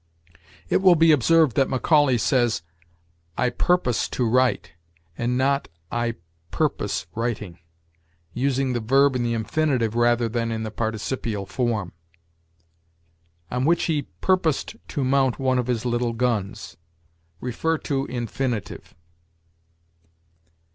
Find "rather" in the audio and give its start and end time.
9.93-10.27